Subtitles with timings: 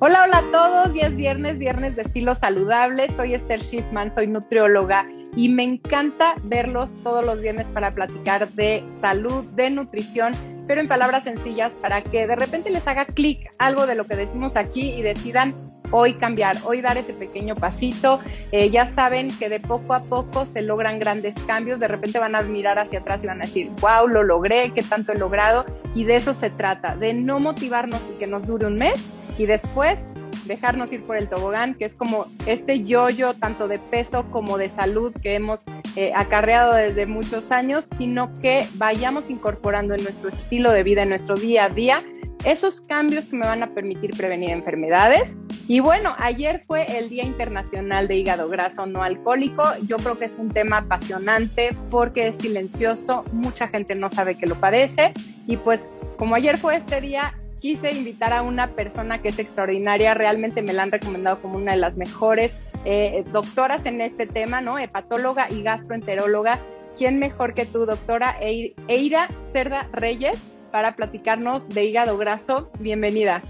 [0.00, 0.94] Hola, hola a todos.
[0.94, 3.08] Ya es viernes, viernes de estilo saludable.
[3.16, 5.04] Soy Esther Schiffman, soy nutrióloga
[5.34, 10.32] y me encanta verlos todos los viernes para platicar de salud, de nutrición,
[10.66, 14.16] pero en palabras sencillas para que de repente les haga clic algo de lo que
[14.16, 15.54] decimos aquí y decidan
[15.90, 18.20] hoy cambiar, hoy dar ese pequeño pasito.
[18.52, 22.34] Eh, ya saben que de poco a poco se logran grandes cambios, de repente van
[22.34, 25.64] a mirar hacia atrás y van a decir, wow, lo logré, qué tanto he logrado.
[25.94, 29.04] Y de eso se trata, de no motivarnos y que nos dure un mes
[29.38, 30.04] y después
[30.46, 34.68] dejarnos ir por el tobogán, que es como este yoyo tanto de peso como de
[34.68, 35.64] salud que hemos
[35.96, 41.10] eh, acarreado desde muchos años, sino que vayamos incorporando en nuestro estilo de vida, en
[41.10, 42.04] nuestro día a día,
[42.44, 45.36] esos cambios que me van a permitir prevenir enfermedades.
[45.66, 49.64] Y bueno, ayer fue el Día Internacional de Hígado Graso No Alcohólico.
[49.86, 54.46] Yo creo que es un tema apasionante porque es silencioso, mucha gente no sabe que
[54.46, 55.12] lo padece.
[55.46, 60.14] Y pues como ayer fue este día, quise invitar a una persona que es extraordinaria,
[60.14, 64.60] realmente me la han recomendado como una de las mejores eh, doctoras en este tema,
[64.60, 64.78] ¿no?
[64.78, 66.58] Hepatóloga y gastroenteróloga.
[66.96, 70.38] ¿Quién mejor que tú, doctora Eira Cerda Reyes,
[70.72, 72.70] para platicarnos de hígado graso?
[72.80, 73.42] Bienvenida.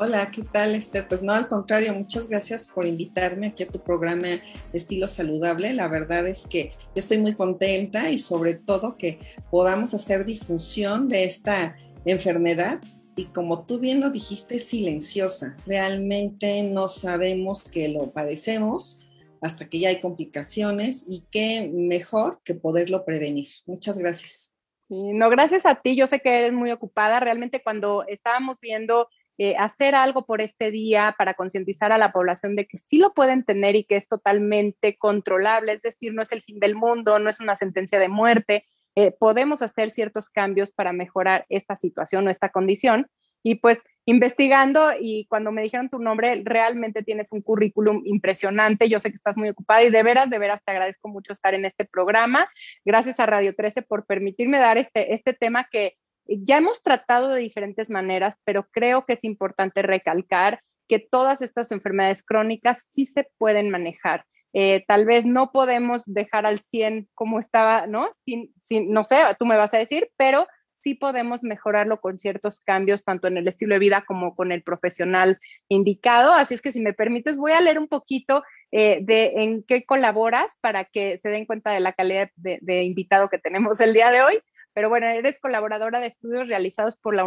[0.00, 1.08] Hola, ¿qué tal, Esther?
[1.08, 4.28] Pues no, al contrario, muchas gracias por invitarme aquí a tu programa
[4.72, 5.72] Estilo Saludable.
[5.74, 9.18] La verdad es que yo estoy muy contenta y sobre todo que
[9.50, 12.80] podamos hacer difusión de esta enfermedad
[13.18, 15.56] y como tú bien lo dijiste, silenciosa.
[15.66, 19.04] Realmente no sabemos que lo padecemos
[19.42, 23.48] hasta que ya hay complicaciones y qué mejor que poderlo prevenir.
[23.66, 24.56] Muchas gracias.
[24.88, 25.96] No, gracias a ti.
[25.96, 27.18] Yo sé que eres muy ocupada.
[27.18, 32.54] Realmente cuando estábamos viendo eh, hacer algo por este día para concientizar a la población
[32.54, 36.30] de que sí lo pueden tener y que es totalmente controlable, es decir, no es
[36.30, 38.64] el fin del mundo, no es una sentencia de muerte,
[39.00, 43.06] eh, podemos hacer ciertos cambios para mejorar esta situación o esta condición.
[43.44, 48.88] Y pues investigando y cuando me dijeron tu nombre, realmente tienes un currículum impresionante.
[48.88, 51.54] Yo sé que estás muy ocupada y de veras, de veras te agradezco mucho estar
[51.54, 52.48] en este programa.
[52.84, 55.94] Gracias a Radio 13 por permitirme dar este, este tema que
[56.26, 61.70] ya hemos tratado de diferentes maneras, pero creo que es importante recalcar que todas estas
[61.70, 67.38] enfermedades crónicas sí se pueden manejar eh, tal vez no podemos dejar al 100 como
[67.38, 68.10] estaba, ¿no?
[68.20, 70.46] Sin, sin, no sé, tú me vas a decir, pero
[70.82, 74.62] sí podemos mejorarlo con ciertos cambios, tanto en el estilo de vida como con el
[74.62, 75.38] profesional
[75.68, 76.32] indicado.
[76.32, 79.84] Así es que si me permites, voy a leer un poquito eh, de en qué
[79.84, 84.10] colaboras para que se den cuenta de la calidad de, invitado que tenemos el día
[84.10, 84.40] de hoy.
[84.74, 87.26] Pero bueno, eres colaboradora de estudios realizados por la,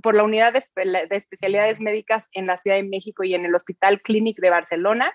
[0.00, 0.62] por la Unidad de,
[1.08, 5.12] de Especialidades Médicas en la Ciudad de México y en el Hospital Clínic de Barcelona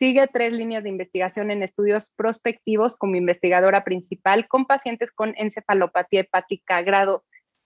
[0.00, 6.20] Sigue tres líneas de investigación en estudios prospectivos como investigadora principal con pacientes con encefalopatía
[6.20, 7.22] hepática grado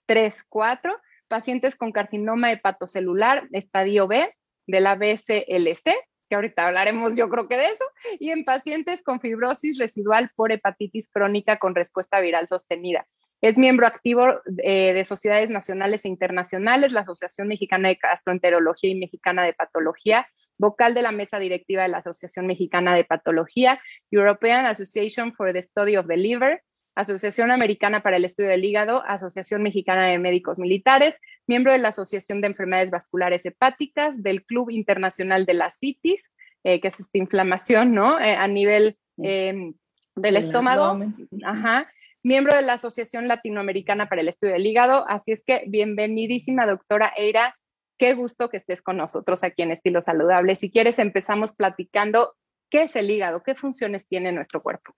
[0.08, 4.34] 3-4, pacientes con carcinoma hepatocelular estadio B
[4.66, 5.94] de la BCLC,
[6.28, 7.84] que ahorita hablaremos yo creo que de eso,
[8.18, 13.06] y en pacientes con fibrosis residual por hepatitis crónica con respuesta viral sostenida.
[13.44, 18.94] Es miembro activo eh, de sociedades nacionales e internacionales, la Asociación Mexicana de Gastroenterología y
[18.94, 24.64] Mexicana de Patología, vocal de la mesa directiva de la Asociación Mexicana de Patología, European
[24.64, 26.62] Association for the Study of the Liver,
[26.94, 31.88] Asociación Americana para el Estudio del Hígado, Asociación Mexicana de Médicos Militares, miembro de la
[31.88, 36.32] Asociación de Enfermedades Vasculares Hepáticas, del Club Internacional de la CITIS,
[36.64, 38.18] eh, que es esta inflamación, ¿no?
[38.18, 39.76] Eh, a nivel del
[40.16, 40.98] estómago.
[41.44, 41.90] Ajá
[42.24, 45.04] miembro de la Asociación Latinoamericana para el Estudio del Hígado.
[45.08, 47.54] Así es que bienvenidísima, doctora Eira.
[47.98, 50.56] Qué gusto que estés con nosotros aquí en Estilo Saludable.
[50.56, 52.34] Si quieres, empezamos platicando
[52.70, 54.94] qué es el hígado, qué funciones tiene nuestro cuerpo.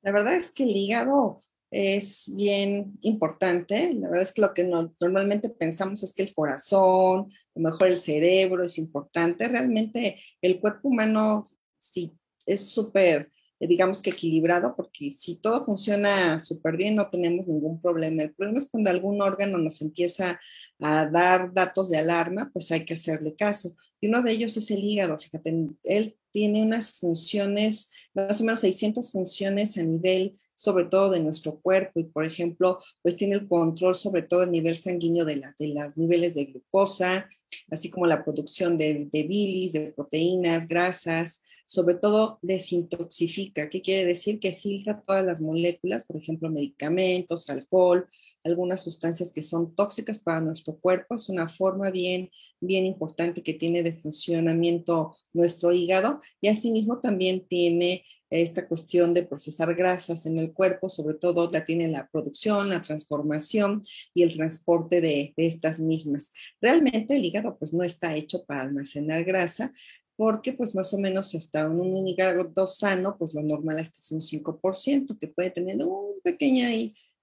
[0.00, 1.40] La verdad es que el hígado
[1.72, 3.92] es bien importante.
[3.94, 7.98] La verdad es que lo que normalmente pensamos es que el corazón, a mejor el
[7.98, 9.48] cerebro es importante.
[9.48, 11.42] Realmente el cuerpo humano
[11.78, 12.16] sí
[12.46, 13.32] es súper
[13.66, 18.22] digamos que equilibrado, porque si todo funciona súper bien, no tenemos ningún problema.
[18.22, 20.40] El problema es cuando algún órgano nos empieza
[20.80, 23.76] a dar datos de alarma, pues hay que hacerle caso.
[24.00, 28.60] Y uno de ellos es el hígado, fíjate, él tiene unas funciones, más o menos
[28.60, 33.48] 600 funciones a nivel sobre todo de nuestro cuerpo y por ejemplo pues tiene el
[33.48, 37.28] control sobre todo a nivel sanguíneo de, la, de los niveles de glucosa,
[37.70, 43.68] así como la producción de, de bilis, de proteínas, grasas, sobre todo desintoxifica.
[43.68, 44.38] ¿Qué quiere decir?
[44.40, 48.08] Que filtra todas las moléculas, por ejemplo, medicamentos, alcohol,
[48.44, 51.14] algunas sustancias que son tóxicas para nuestro cuerpo.
[51.14, 52.30] Es una forma bien,
[52.60, 59.22] bien importante que tiene de funcionamiento nuestro hígado y asimismo también tiene esta cuestión de
[59.22, 63.82] procesar grasas en el cuerpo, sobre todo la tiene la producción, la transformación
[64.12, 66.32] y el transporte de, estas mismas.
[66.60, 69.72] Realmente el hígado pues no está hecho para almacenar grasa,
[70.16, 74.20] porque pues más o menos hasta un hígado sano, pues lo normal hasta es un
[74.20, 76.70] 5%, que puede tener una pequeña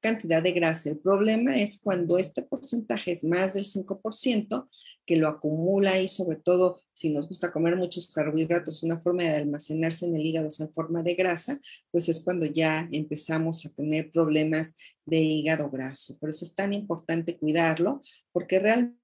[0.01, 0.89] cantidad de grasa.
[0.89, 4.65] El problema es cuando este porcentaje es más del 5%,
[5.05, 9.35] que lo acumula y sobre todo si nos gusta comer muchos carbohidratos, una forma de
[9.35, 11.59] almacenarse en el hígado es en forma de grasa,
[11.91, 16.17] pues es cuando ya empezamos a tener problemas de hígado graso.
[16.19, 18.01] Por eso es tan importante cuidarlo,
[18.31, 19.00] porque realmente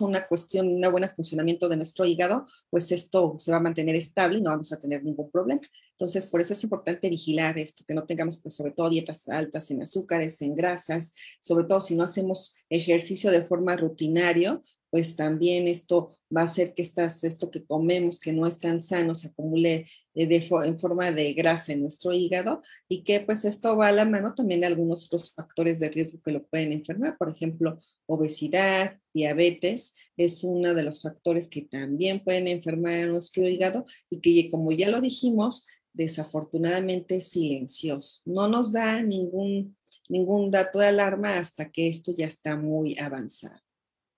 [0.00, 4.38] una cuestión, un buen funcionamiento de nuestro hígado, pues esto se va a mantener estable
[4.38, 5.60] y no vamos a tener ningún problema.
[5.92, 9.70] Entonces, por eso es importante vigilar esto, que no tengamos, pues, sobre todo dietas altas
[9.70, 15.68] en azúcares, en grasas, sobre todo si no hacemos ejercicio de forma rutinario, pues también
[15.68, 19.86] esto va a hacer que esto que comemos que no es tan sano se acumule
[20.14, 24.04] eh, en forma de grasa en nuestro hígado y que pues esto va a la
[24.04, 28.98] mano también de algunos otros factores de riesgo que lo pueden enfermar, por ejemplo, obesidad,
[29.12, 34.50] diabetes, es uno de los factores que también pueden enfermar a nuestro hígado y que
[34.50, 39.76] como ya lo dijimos, desafortunadamente es silencioso, no nos da ningún,
[40.08, 43.67] ningún dato de alarma hasta que esto ya está muy avanzado.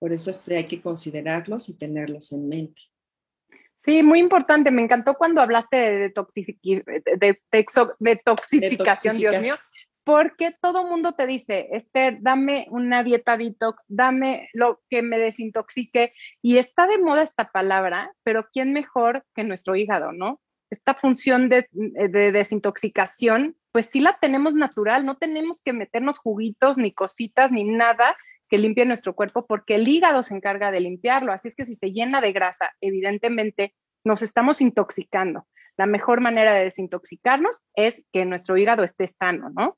[0.01, 2.81] Por eso hay que considerarlos y tenerlos en mente.
[3.77, 4.71] Sí, muy importante.
[4.71, 6.11] Me encantó cuando hablaste de,
[7.99, 9.57] detoxificación, Dios mío,
[10.03, 16.15] porque todo mundo te dice, Esther, dame una dieta detox, dame lo que me desintoxique.
[16.41, 20.41] Y está de moda esta palabra, pero ¿quién mejor que nuestro hígado, no?
[20.71, 26.79] Esta función de, de desintoxicación, pues sí la tenemos natural, no tenemos que meternos juguitos,
[26.79, 28.15] ni cositas, ni nada
[28.51, 31.31] que limpie nuestro cuerpo porque el hígado se encarga de limpiarlo.
[31.31, 35.47] Así es que si se llena de grasa, evidentemente nos estamos intoxicando.
[35.77, 39.77] La mejor manera de desintoxicarnos es que nuestro hígado esté sano, ¿no?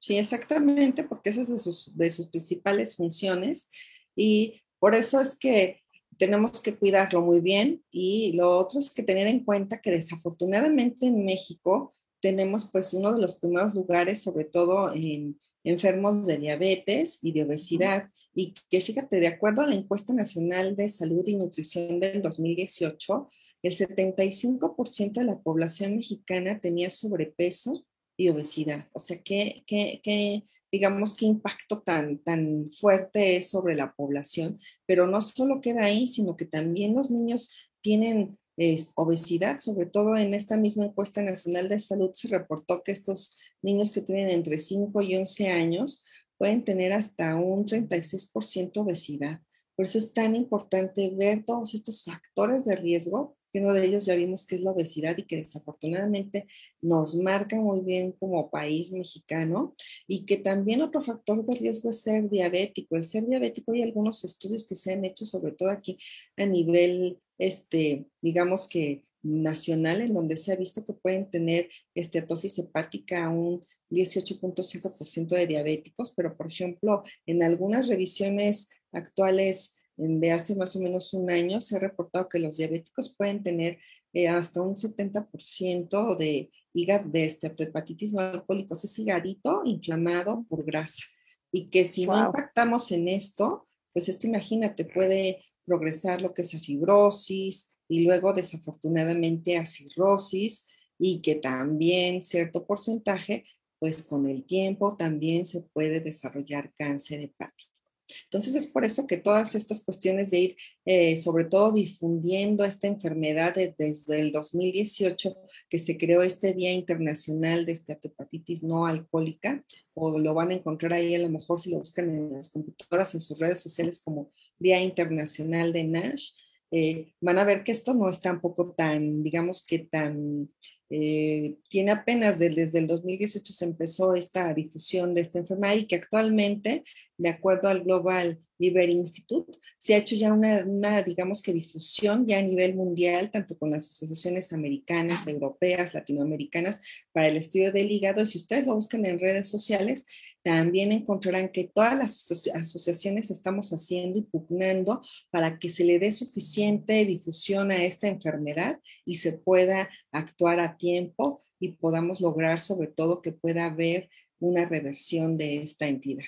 [0.00, 3.68] Sí, exactamente, porque esa es de sus, principales funciones
[4.14, 5.82] y por eso es que
[6.16, 11.06] tenemos que cuidarlo muy bien y lo otro es que tener en cuenta que desafortunadamente
[11.06, 11.92] en México
[12.22, 17.42] tenemos pues uno de los primeros lugares, sobre todo en enfermos de diabetes y de
[17.42, 18.08] obesidad.
[18.34, 23.28] Y que fíjate, de acuerdo a la encuesta nacional de salud y nutrición del 2018,
[23.62, 27.84] el 75% de la población mexicana tenía sobrepeso
[28.16, 28.88] y obesidad.
[28.92, 34.58] O sea, que, que, digamos, qué impacto tan, tan fuerte es sobre la población.
[34.86, 40.16] Pero no solo queda ahí, sino que también los niños tienen es obesidad, sobre todo
[40.16, 44.58] en esta misma encuesta nacional de salud se reportó que estos niños que tienen entre
[44.58, 46.04] 5 y 11 años
[46.38, 49.40] pueden tener hasta un 36% obesidad.
[49.74, 54.06] Por eso es tan importante ver todos estos factores de riesgo, que uno de ellos
[54.06, 56.46] ya vimos que es la obesidad y que desafortunadamente
[56.80, 59.74] nos marca muy bien como país mexicano
[60.06, 62.96] y que también otro factor de riesgo es ser diabético.
[62.96, 65.98] El ser diabético hay algunos estudios que se han hecho, sobre todo aquí
[66.36, 72.58] a nivel este, digamos que nacional, en donde se ha visto que pueden tener esteatosis
[72.58, 73.60] hepática un
[73.90, 81.14] 18.5% de diabéticos, pero por ejemplo, en algunas revisiones actuales de hace más o menos
[81.14, 83.78] un año, se ha reportado que los diabéticos pueden tener
[84.12, 91.02] eh, hasta un 70% de hígado de esteatohepatitis no alcohólico, ese hígadito inflamado por grasa.
[91.50, 96.54] Y que si no impactamos en esto, pues esto imagínate, puede progresar lo que es
[96.54, 100.68] a fibrosis y luego desafortunadamente a cirrosis
[100.98, 103.44] y que también cierto porcentaje,
[103.78, 107.76] pues con el tiempo también se puede desarrollar cáncer hepático.
[108.24, 112.86] Entonces es por eso que todas estas cuestiones de ir, eh, sobre todo difundiendo esta
[112.86, 115.36] enfermedad desde el 2018,
[115.68, 120.92] que se creó este Día Internacional de Hepatitis No Alcohólica, o lo van a encontrar
[120.92, 124.30] ahí a lo mejor si lo buscan en las computadoras, en sus redes sociales como
[124.58, 126.32] Día Internacional de NASH,
[126.70, 130.50] eh, van a ver que esto no es tampoco tan, digamos que tan,
[130.88, 135.96] eh, tiene apenas desde el 2018 se empezó esta difusión de esta enfermedad y que
[135.96, 136.84] actualmente,
[137.18, 142.26] de acuerdo al Global Liver Institute, se ha hecho ya una, una, digamos que difusión
[142.26, 146.80] ya a nivel mundial, tanto con las asociaciones americanas, europeas, latinoamericanas,
[147.12, 148.24] para el estudio del hígado.
[148.24, 150.06] Si ustedes lo buscan en redes sociales,
[150.46, 156.12] también encontrarán que todas las asociaciones estamos haciendo y pugnando para que se le dé
[156.12, 162.86] suficiente difusión a esta enfermedad y se pueda actuar a tiempo y podamos lograr sobre
[162.86, 166.26] todo que pueda haber una reversión de esta entidad.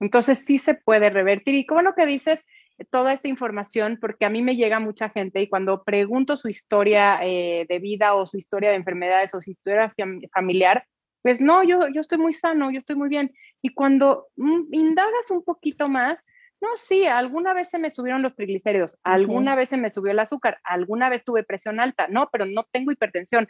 [0.00, 1.54] Entonces sí se puede revertir.
[1.54, 2.44] Y cómo lo que dices
[2.90, 7.20] toda esta información, porque a mí me llega mucha gente y cuando pregunto su historia
[7.22, 9.94] eh, de vida o su historia de enfermedades o su historia
[10.34, 10.84] familiar,
[11.22, 13.32] pues no, yo, yo estoy muy sano, yo estoy muy bien.
[13.62, 16.18] Y cuando mm, indagas un poquito más,
[16.60, 20.18] no, sí, alguna vez se me subieron los triglicéridos, alguna vez se me subió el
[20.18, 23.48] azúcar, alguna vez tuve presión alta, no, pero no tengo hipertensión.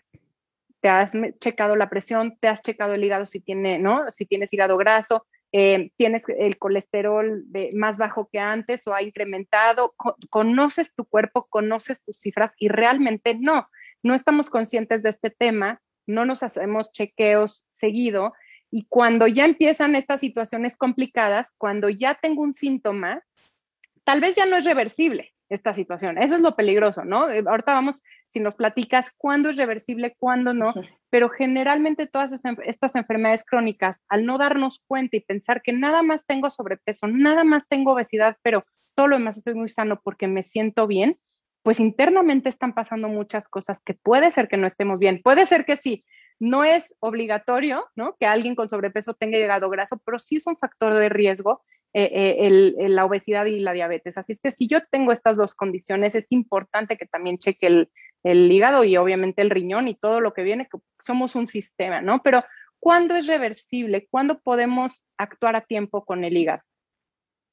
[0.80, 4.10] Te has checado la presión, te has checado el hígado si tiene, ¿no?
[4.10, 9.94] Si tienes hígado graso, eh, tienes el colesterol más bajo que antes o ha incrementado,
[10.30, 13.68] conoces tu cuerpo, conoces tus cifras y realmente no,
[14.04, 18.32] no estamos conscientes de este tema, no nos hacemos chequeos seguido
[18.70, 23.22] y cuando ya empiezan estas situaciones complicadas, cuando ya tengo un síntoma,
[24.04, 26.16] tal vez ya no es reversible esta situación.
[26.18, 27.28] Eso es lo peligroso, ¿no?
[27.28, 30.72] Eh, ahorita vamos, si nos platicas cuándo es reversible, cuándo no,
[31.10, 32.32] pero generalmente todas
[32.64, 37.42] estas enfermedades crónicas, al no darnos cuenta y pensar que nada más tengo sobrepeso, nada
[37.42, 38.64] más tengo obesidad, pero
[38.94, 41.18] todo lo demás estoy muy sano porque me siento bien,
[41.62, 45.64] pues internamente están pasando muchas cosas que puede ser que no estemos bien, puede ser
[45.64, 46.04] que sí.
[46.38, 48.16] No es obligatorio, ¿no?
[48.18, 51.62] Que alguien con sobrepeso tenga hígado graso, pero sí es un factor de riesgo
[51.92, 54.16] eh, eh, la obesidad y la diabetes.
[54.16, 57.90] Así es que si yo tengo estas dos condiciones, es importante que también cheque el,
[58.22, 62.00] el hígado y obviamente el riñón y todo lo que viene, que somos un sistema,
[62.00, 62.22] ¿no?
[62.22, 62.44] Pero
[62.78, 64.06] ¿cuándo es reversible?
[64.10, 66.62] ¿Cuándo podemos actuar a tiempo con el hígado?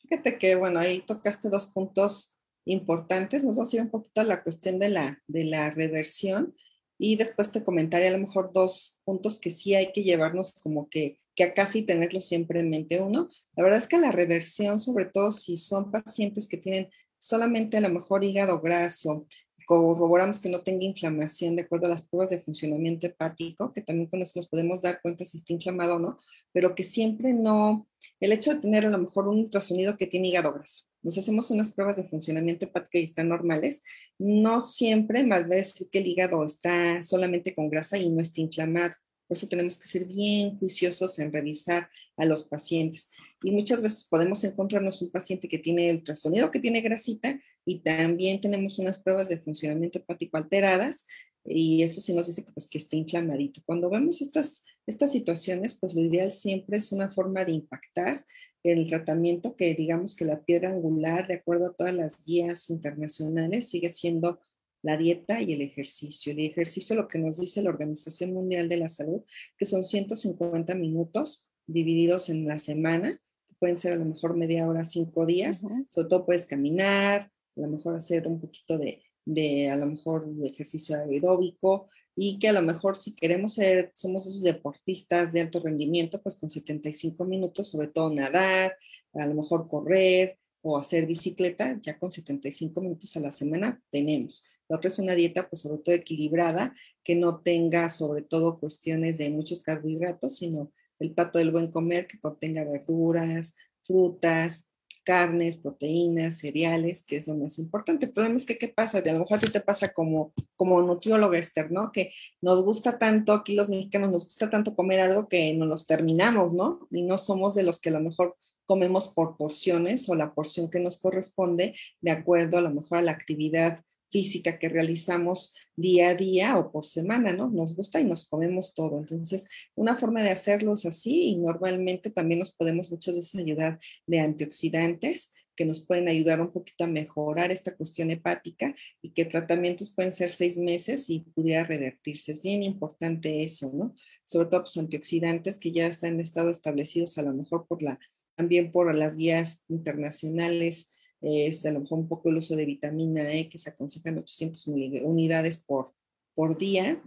[0.08, 2.37] Fíjate que, bueno, ahí tocaste dos puntos
[2.68, 3.44] importantes.
[3.44, 6.56] Nos vamos a ir un poquito a la cuestión de la, de la reversión
[7.00, 10.90] y después te comentaré a lo mejor dos puntos que sí hay que llevarnos como
[10.90, 13.02] que, que acá sí tenerlos siempre en mente.
[13.02, 17.78] Uno, la verdad es que la reversión, sobre todo si son pacientes que tienen solamente
[17.78, 19.28] a lo mejor hígado graso,
[19.68, 24.10] corroboramos que no tenga inflamación de acuerdo a las pruebas de funcionamiento hepático, que también
[24.10, 26.18] con eso nos podemos dar cuenta si está inflamado o no,
[26.54, 27.86] pero que siempre no,
[28.22, 31.50] el hecho de tener a lo mejor un ultrasonido que tiene hígado graso, nos hacemos
[31.52, 33.82] unas pruebas de funcionamiento hepático y están normales,
[34.20, 38.94] no siempre más veces que el hígado está solamente con grasa y no está inflamado.
[39.26, 43.10] Por eso tenemos que ser bien juiciosos en revisar a los pacientes.
[43.42, 48.42] Y muchas veces podemos encontrarnos un paciente que tiene ultrasonido, que tiene grasita, y también
[48.42, 51.06] tenemos unas pruebas de funcionamiento hepático alteradas,
[51.50, 53.62] y eso sí nos dice que, pues, que está inflamadito.
[53.66, 58.26] Cuando vemos estas, estas situaciones, pues lo ideal siempre es una forma de impactar
[58.64, 63.70] el tratamiento que digamos que la piedra angular, de acuerdo a todas las guías internacionales,
[63.70, 64.42] sigue siendo
[64.82, 66.34] la dieta y el ejercicio.
[66.34, 69.22] El ejercicio, lo que nos dice la Organización Mundial de la Salud,
[69.58, 73.22] que son 150 minutos divididos en la semana,
[73.60, 75.66] pueden ser a lo mejor media hora, cinco días.
[75.88, 80.28] Sobre todo puedes caminar, a lo mejor hacer un poquito de, de a lo mejor
[80.28, 85.42] de ejercicio aeróbico y que a lo mejor si queremos ser, somos esos deportistas de
[85.42, 88.76] alto rendimiento, pues con 75 minutos, sobre todo nadar,
[89.14, 94.46] a lo mejor correr o hacer bicicleta, ya con 75 minutos a la semana tenemos.
[94.70, 96.74] La otra es una dieta, pues sobre todo equilibrada,
[97.04, 102.08] que no tenga sobre todo cuestiones de muchos carbohidratos, sino el plato del buen comer
[102.08, 104.72] que contenga verduras, frutas,
[105.08, 108.08] carnes, proteínas, cereales, que es lo más importante.
[108.08, 109.02] El problema es que, ¿qué pasa?
[109.02, 111.94] De a lo mejor a ti te pasa como, como nutriólogo, Esther, ¿no?
[111.94, 112.12] Que
[112.42, 116.54] nos gusta tanto, aquí los mexicanos nos gusta tanto comer algo que nos los terminamos,
[116.54, 116.90] ¿no?
[116.92, 118.36] Y no somos de los que a lo mejor
[118.66, 123.02] comemos por porciones o la porción que nos corresponde de acuerdo a lo mejor a
[123.02, 127.50] la actividad física que realizamos día a día o por semana, ¿no?
[127.50, 129.00] Nos gusta y nos comemos todo.
[129.00, 133.80] Entonces, una forma de hacerlo es así y normalmente también nos podemos muchas veces ayudar
[134.06, 139.26] de antioxidantes que nos pueden ayudar un poquito a mejorar esta cuestión hepática y que
[139.26, 142.32] tratamientos pueden ser seis meses y pudiera revertirse.
[142.32, 143.96] Es bien importante eso, ¿no?
[144.24, 148.00] Sobre todo pues, antioxidantes que ya se han estado establecidos a lo mejor por la,
[148.36, 150.90] también por las guías internacionales
[151.22, 154.68] es a lo mejor un poco el uso de vitamina E, que se aconsejan 800
[154.68, 155.94] unidades por,
[156.36, 157.02] por día,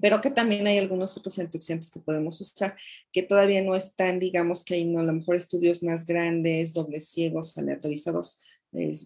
[0.00, 2.76] pero que también hay algunos otros antioxidantes que podemos usar,
[3.10, 7.08] que todavía no están, digamos que hay no, a lo mejor estudios más grandes, dobles
[7.08, 8.42] ciegos, aleatorizados,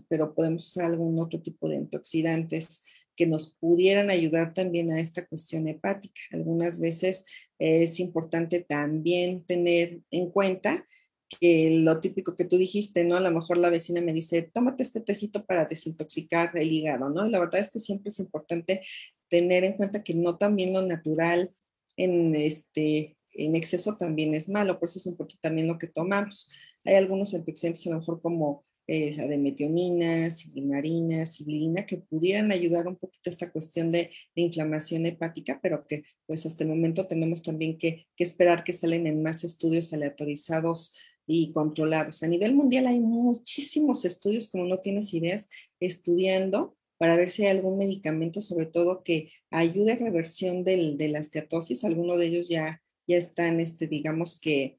[0.09, 2.83] pero podemos usar algún otro tipo de antioxidantes
[3.17, 6.21] que nos pudieran ayudar también a esta cuestión hepática.
[6.33, 7.25] Algunas veces
[7.59, 10.85] es importante también tener en cuenta
[11.29, 13.17] que lo típico que tú dijiste, ¿no?
[13.17, 17.27] A lo mejor la vecina me dice, tómate este tecito para desintoxicar el hígado, ¿no?
[17.27, 18.83] Y la verdad es que siempre es importante
[19.29, 21.53] tener en cuenta que no también lo natural
[21.97, 26.51] en este en exceso también es malo, por eso es poquito también lo que tomamos.
[26.85, 32.87] Hay algunos antioxidantes a lo mejor como eh, de metionina, silimarina, sibilina, que pudieran ayudar
[32.87, 37.43] un poquito a esta cuestión de, inflamación hepática, pero que pues hasta el momento tenemos
[37.43, 40.95] también que, que esperar que salen en más estudios aleatorizados
[41.27, 42.23] y controlados.
[42.23, 45.49] A nivel mundial hay muchísimos estudios, como no tienes ideas,
[45.81, 51.09] estudiando para ver si hay algún medicamento, sobre todo que ayude a reversión del, de
[51.09, 51.85] la esteatosis.
[51.85, 54.79] Algunos de ellos ya, ya están, este, digamos que,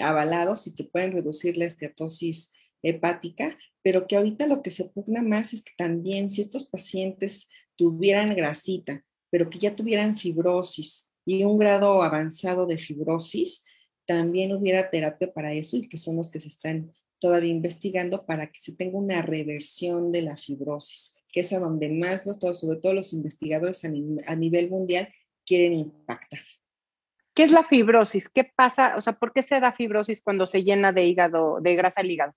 [0.00, 2.52] avalados y que pueden reducir la esteatosis
[2.82, 7.48] hepática, pero que ahorita lo que se pugna más es que también si estos pacientes
[7.76, 13.64] tuvieran grasita, pero que ya tuvieran fibrosis y un grado avanzado de fibrosis,
[14.08, 18.50] también hubiera terapia para eso y que son los que se están todavía investigando para
[18.50, 22.94] que se tenga una reversión de la fibrosis, que es a donde más, sobre todo
[22.94, 23.88] los investigadores a,
[24.26, 25.10] a nivel mundial,
[25.44, 26.40] quieren impactar.
[27.34, 28.30] ¿Qué es la fibrosis?
[28.30, 28.96] ¿Qué pasa?
[28.96, 32.10] O sea, ¿por qué se da fibrosis cuando se llena de hígado, de grasa el
[32.10, 32.34] hígado?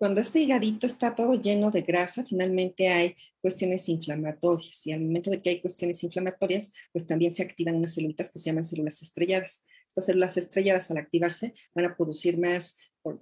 [0.00, 5.30] Cuando este higadito está todo lleno de grasa, finalmente hay cuestiones inflamatorias y al momento
[5.30, 9.02] de que hay cuestiones inflamatorias, pues también se activan unas células que se llaman células
[9.02, 9.66] estrelladas.
[9.88, 12.78] Estas células estrelladas al activarse van a producir más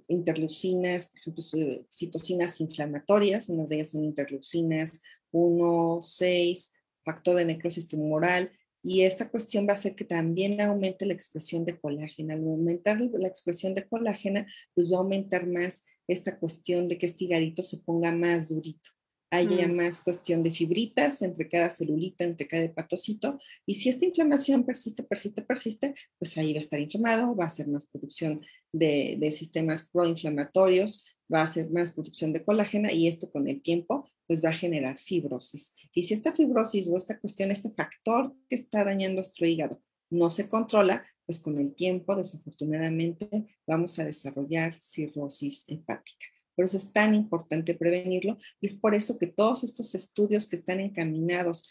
[0.07, 1.43] interleucinas, por ejemplo,
[1.91, 9.29] citocinas inflamatorias, unas de ellas son interleucinas 1, 6, factor de necrosis tumoral, y esta
[9.29, 12.33] cuestión va a hacer que también aumente la expresión de colágeno.
[12.33, 17.05] Al aumentar la expresión de colágeno, pues va a aumentar más esta cuestión de que
[17.05, 18.89] este higadito se ponga más durito.
[19.31, 19.75] Haya mm.
[19.75, 23.37] más cuestión de fibritas entre cada celulita, entre cada hepatocito.
[23.65, 27.49] Y si esta inflamación persiste, persiste, persiste, pues ahí va a estar inflamado, va a
[27.49, 33.07] ser más producción de, de sistemas proinflamatorios, va a ser más producción de colágeno y
[33.07, 35.75] esto con el tiempo pues va a generar fibrosis.
[35.93, 40.29] Y si esta fibrosis o esta cuestión, este factor que está dañando nuestro hígado no
[40.29, 43.27] se controla, pues con el tiempo desafortunadamente
[43.67, 46.25] vamos a desarrollar cirrosis hepática.
[46.55, 50.57] Por eso es tan importante prevenirlo y es por eso que todos estos estudios que
[50.57, 51.69] están encaminados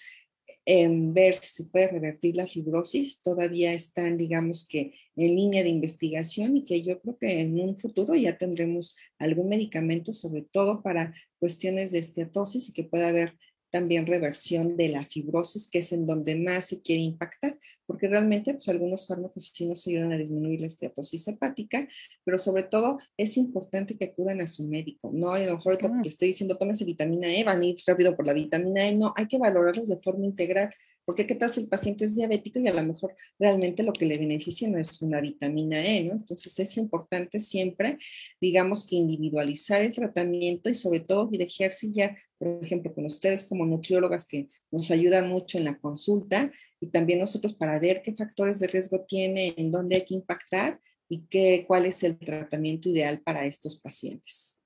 [0.64, 5.70] en ver si se puede revertir la fibrosis todavía están, digamos que, en línea de
[5.70, 10.82] investigación y que yo creo que en un futuro ya tendremos algún medicamento, sobre todo
[10.82, 13.36] para cuestiones de esteatosis y que pueda haber
[13.70, 18.54] también reversión de la fibrosis, que es en donde más se quiere impactar, porque realmente
[18.54, 21.86] pues, algunos fármacos sí nos ayudan a disminuir la esteatosis hepática,
[22.24, 25.32] pero sobre todo es importante que acudan a su médico, ¿no?
[25.32, 28.32] A lo mejor que estoy diciendo, tómese vitamina E, van a ir rápido por la
[28.32, 30.70] vitamina E, no, hay que valorarlos de forma integral,
[31.08, 34.04] porque qué tal si el paciente es diabético y a lo mejor realmente lo que
[34.04, 36.12] le beneficia no es una vitamina E, ¿no?
[36.12, 37.96] Entonces es importante siempre,
[38.42, 43.64] digamos que individualizar el tratamiento y sobre todo dirigirse ya, por ejemplo, con ustedes como
[43.64, 48.60] nutriólogas que nos ayudan mucho en la consulta y también nosotros para ver qué factores
[48.60, 53.22] de riesgo tiene, en dónde hay que impactar y qué, cuál es el tratamiento ideal
[53.22, 54.57] para estos pacientes.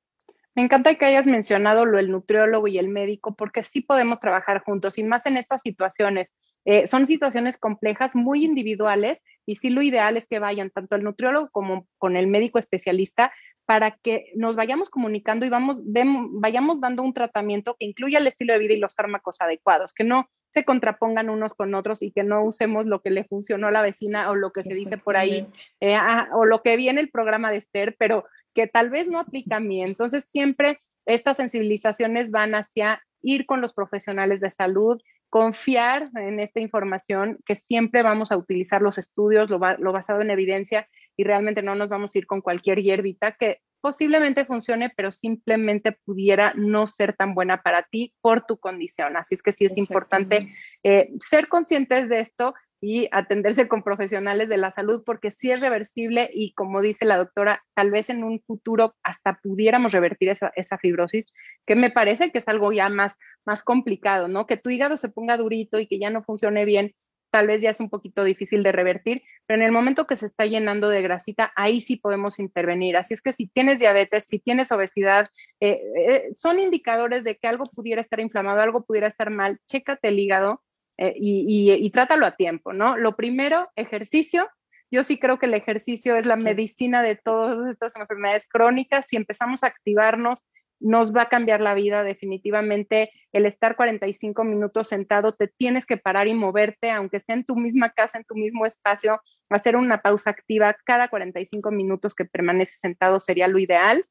[0.54, 4.62] Me encanta que hayas mencionado lo del nutriólogo y el médico, porque sí podemos trabajar
[4.62, 6.34] juntos y más en estas situaciones.
[6.64, 11.04] Eh, son situaciones complejas, muy individuales, y sí lo ideal es que vayan tanto el
[11.04, 13.32] nutriólogo como con el médico especialista
[13.64, 18.52] para que nos vayamos comunicando y vamos, vayamos dando un tratamiento que incluya el estilo
[18.52, 22.24] de vida y los fármacos adecuados, que no se contrapongan unos con otros y que
[22.24, 25.16] no usemos lo que le funcionó a la vecina o lo que se dice por
[25.16, 25.46] ahí,
[25.80, 29.18] eh, ah, o lo que viene el programa de Esther, pero que tal vez no
[29.18, 29.82] aplica a mí.
[29.82, 36.60] Entonces, siempre estas sensibilizaciones van hacia ir con los profesionales de salud, confiar en esta
[36.60, 41.74] información, que siempre vamos a utilizar los estudios, lo, basado en evidencia y realmente no
[41.74, 47.16] nos vamos a ir con cualquier hierbita que posiblemente funcione, pero simplemente pudiera no ser
[47.16, 49.16] tan buena para ti por tu condición.
[49.16, 50.52] Así es que sí es importante
[50.84, 55.60] eh, ser conscientes de esto y atenderse con profesionales de la salud porque sí es
[55.60, 60.78] reversible y como dice la doctora, tal vez en un futuro hasta pudiéramos revertir esa,
[60.78, 61.32] fibrosis,
[61.64, 63.16] que me parece que es algo ya más,
[63.46, 64.48] más complicado, ¿no?
[64.48, 66.92] Que tu hígado se ponga durito y que ya no funcione bien,
[67.30, 70.26] tal vez ya es un poquito difícil de revertir, pero en el momento que se
[70.26, 72.96] está llenando de grasita, ahí sí podemos intervenir.
[72.96, 77.46] Así es que si tienes diabetes, si tienes obesidad, eh, eh, son indicadores de que
[77.46, 80.62] algo pudiera estar inflamado, algo pudiera estar mal, chécate el hígado
[80.98, 82.96] eh, y, trátalo a tiempo, ¿no?
[82.96, 84.48] Lo primero, ejercicio.
[84.90, 89.06] Yo sí creo que el ejercicio es la medicina de todas estas enfermedades crónicas.
[89.08, 90.46] Si empezamos a activarnos,
[90.80, 93.10] nos va a cambiar la vida definitivamente.
[93.32, 97.56] El estar 45 minutos sentado, te tienes que parar y moverte, aunque sea en tu
[97.56, 102.80] misma casa, en tu mismo espacio, hacer una pausa activa cada 45 minutos que permaneces
[102.80, 104.04] sentado sería lo ideal.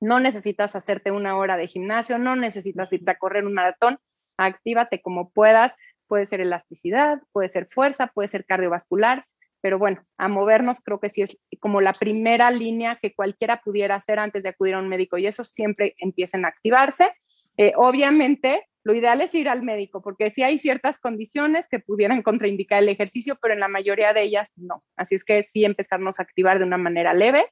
[0.00, 3.98] No necesitas hacerte una hora de gimnasio, no necesitas irte a correr un maratón,
[4.36, 5.76] actívate como puedas,
[6.12, 9.24] puede ser elasticidad, puede ser fuerza, puede ser cardiovascular,
[9.62, 13.94] pero bueno, a movernos creo que sí es como la primera línea que cualquiera pudiera
[13.94, 17.12] hacer antes de acudir a un médico y eso siempre empiecen a activarse.
[17.56, 22.20] Eh, obviamente, lo ideal es ir al médico, porque sí hay ciertas condiciones que pudieran
[22.20, 24.84] contraindicar el ejercicio, pero en la mayoría de ellas no.
[24.96, 27.46] Así es que sí empezarnos a activar de una manera leve.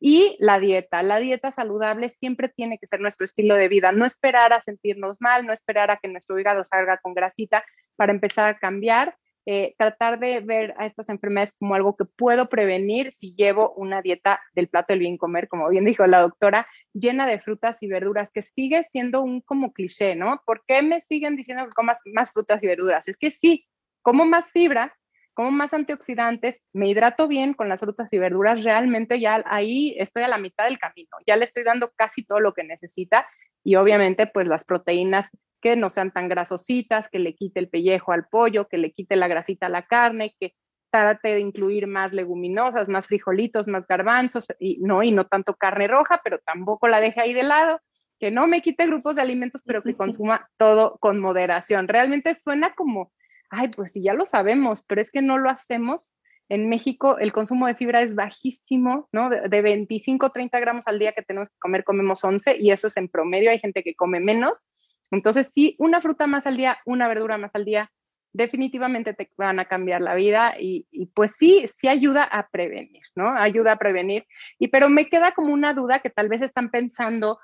[0.00, 4.04] Y la dieta, la dieta saludable siempre tiene que ser nuestro estilo de vida, no
[4.04, 7.64] esperar a sentirnos mal, no esperar a que nuestro hígado salga con grasita
[7.96, 9.16] para empezar a cambiar.
[9.46, 14.00] Eh, tratar de ver a estas enfermedades como algo que puedo prevenir si llevo una
[14.00, 17.86] dieta del plato del bien comer, como bien dijo la doctora, llena de frutas y
[17.86, 20.40] verduras, que sigue siendo un como cliché, ¿no?
[20.46, 23.06] ¿Por qué me siguen diciendo que comas más frutas y verduras?
[23.06, 23.66] Es que sí,
[24.00, 24.96] como más fibra,
[25.34, 30.22] como más antioxidantes, me hidrato bien con las frutas y verduras, realmente ya ahí estoy
[30.22, 33.26] a la mitad del camino, ya le estoy dando casi todo lo que necesita
[33.64, 38.12] y obviamente pues las proteínas que no sean tan grasositas, que le quite el pellejo
[38.12, 40.54] al pollo, que le quite la grasita a la carne, que
[40.90, 45.88] trate de incluir más leguminosas, más frijolitos, más garbanzos y no, y no tanto carne
[45.88, 47.80] roja, pero tampoco la deje ahí de lado,
[48.20, 51.88] que no me quite grupos de alimentos, pero que consuma todo con moderación.
[51.88, 53.10] Realmente suena como,
[53.54, 56.14] ay, pues sí, ya lo sabemos, pero es que no lo hacemos.
[56.48, 59.30] En México el consumo de fibra es bajísimo, ¿no?
[59.30, 62.88] De, de 25, 30 gramos al día que tenemos que comer, comemos 11 y eso
[62.88, 64.66] es en promedio, hay gente que come menos
[65.10, 67.90] entonces, sí, una fruta más al día, una verdura más al día,
[68.32, 73.30] definitivamente te van a cambiar la vida y, pues sí, sí ayuda a prevenir, ¿no?
[73.30, 74.26] Ayuda a prevenir.
[74.58, 77.38] Y pero me queda como una duda que tal vez están pensando,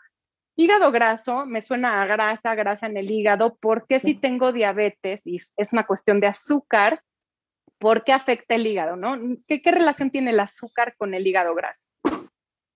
[0.60, 5.26] hígado graso, me suena a grasa, grasa en el hígado, ¿por qué si tengo diabetes
[5.26, 7.02] y es una cuestión de azúcar,
[7.78, 9.16] por qué afecta el hígado, ¿no?
[9.46, 11.88] ¿Qué, qué relación tiene el azúcar con el hígado graso?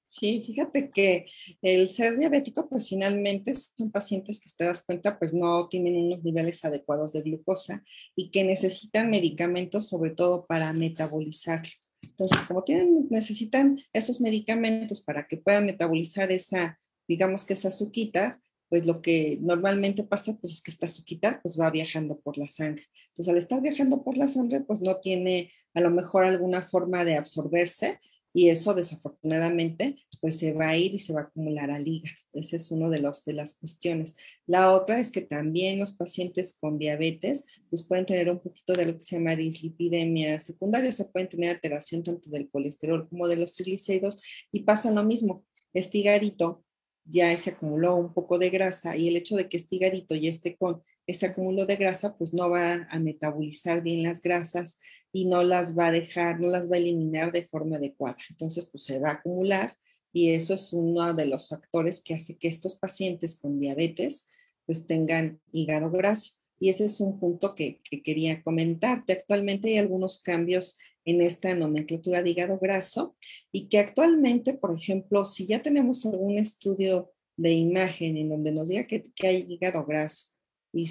[0.09, 1.27] Sí, fíjate que
[1.61, 6.23] el ser diabético, pues finalmente son pacientes que te das cuenta, pues no tienen unos
[6.23, 7.83] niveles adecuados de glucosa
[8.15, 11.69] y que necesitan medicamentos sobre todo para metabolizarlo.
[12.01, 18.41] Entonces, como tienen, necesitan esos medicamentos para que puedan metabolizar esa, digamos que esa azuquita,
[18.69, 22.49] pues lo que normalmente pasa, pues es que esta azuquita pues va viajando por la
[22.49, 22.85] sangre.
[23.09, 27.05] Entonces, al estar viajando por la sangre, pues no tiene a lo mejor alguna forma
[27.05, 27.99] de absorberse
[28.37, 32.17] y eso desafortunadamente pues se va a ir y se va a acumular al hígado.
[32.33, 34.17] Esa es una de, los, de las cuestiones.
[34.47, 38.87] La otra es que también los pacientes con diabetes pues pueden tener un poquito de
[38.87, 43.29] lo que se llama dislipidemia secundaria, o sea, pueden tener alteración tanto del colesterol como
[43.29, 45.45] de los triglicéridos y pasa lo mismo.
[45.73, 46.64] Este hígado
[47.05, 50.31] ya se acumuló un poco de grasa y el hecho de que este hígado ya
[50.31, 54.81] esté con ese acúmulo de grasa, pues no va a metabolizar bien las grasas
[55.13, 58.17] y no las va a dejar, no las va a eliminar de forma adecuada.
[58.31, 59.77] Entonces, pues se va a acumular
[60.13, 64.29] y eso es uno de los factores que hace que estos pacientes con diabetes
[64.65, 66.35] pues tengan hígado graso.
[66.59, 69.13] Y ese es un punto que, que quería comentarte.
[69.13, 73.17] Actualmente hay algunos cambios en esta nomenclatura de hígado graso
[73.53, 78.69] y que actualmente, por ejemplo, si ya tenemos algún estudio de imagen en donde nos
[78.69, 80.31] diga que, hay hígado graso
[80.73, 80.87] y,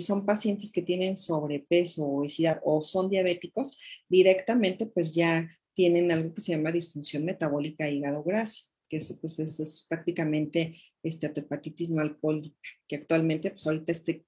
[0.00, 6.40] son pacientes que tienen sobrepeso, obesidad o son diabéticos, directamente pues ya tienen algo que
[6.40, 12.56] se llama disfunción metabólica hígado graso, que eso pues es, prácticamente este, hepatitis no alcohólica,
[12.86, 14.24] que actualmente pues ahorita este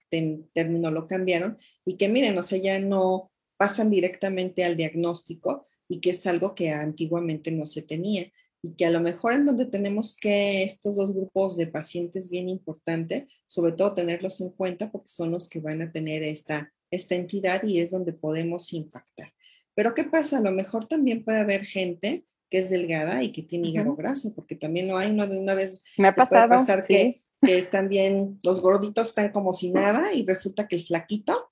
[0.53, 6.01] término lo cambiaron y que miren, o sea, ya no pasan directamente al diagnóstico y
[6.01, 9.67] que es algo que antiguamente no se tenía y que a lo mejor en donde
[9.67, 15.09] tenemos que estos dos grupos de pacientes bien importante, sobre todo tenerlos en cuenta porque
[15.09, 19.33] son los que van a tener esta, esta entidad y es donde podemos impactar.
[19.77, 20.39] Pero ¿qué pasa?
[20.39, 24.33] A lo mejor también puede haber gente que es delgada y que tiene hígado graso,
[24.35, 25.83] porque también lo hay una de una vez.
[25.99, 26.49] Me ha pasado.
[26.49, 30.77] Puede pasar que, que están bien, los gorditos están como si nada y resulta que
[30.77, 31.51] el flaquito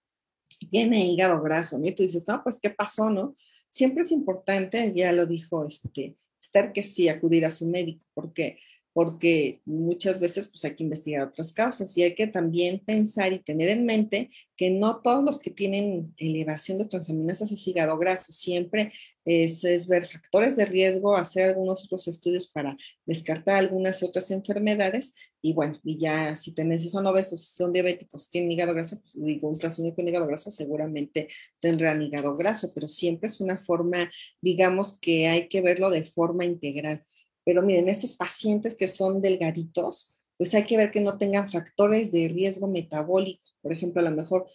[0.71, 1.81] tiene hígado graso.
[1.83, 3.35] Y tú dices, no, pues, ¿qué pasó, no?
[3.71, 8.59] Siempre es importante, ya lo dijo este, estar que sí acudir a su médico, porque
[8.95, 13.41] porque muchas veces pues hay que investigar otras causas y hay que también pensar y
[13.41, 18.33] tener en mente que no todos los que tienen elevación de transaminasas es hígado graso,
[18.33, 18.93] siempre
[19.25, 25.53] es, ver factores de riesgo, hacer algunos otros estudios para descartar algunas otras enfermedades y
[25.55, 29.97] bueno, y ya si tenés, son obesos, son diabéticos, tienen hígado graso, pues digo, ultrasonido
[29.97, 31.29] con hígado graso seguramente
[31.61, 36.45] tendrán hígado graso, pero siempre es una forma, digamos que hay que verlo de forma
[36.45, 37.05] integral.
[37.45, 42.11] Pero miren, estos pacientes que son delgaditos, pues hay que ver que no tengan factores
[42.11, 44.47] de riesgo metabólico, por ejemplo, a lo mejor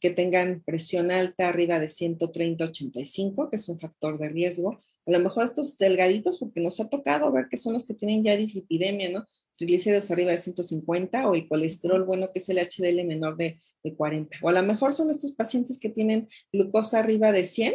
[0.00, 4.80] que tengan presión alta arriba de 130-85, que es un factor de riesgo.
[5.06, 8.22] A lo mejor estos delgaditos, porque nos ha tocado ver que son los que tienen
[8.22, 9.24] ya dislipidemia, ¿no?
[9.58, 13.94] triglicéridos arriba de 150 o el colesterol bueno que es el HDL menor de, de
[13.94, 14.38] 40.
[14.42, 17.74] O a lo mejor son estos pacientes que tienen glucosa arriba de 100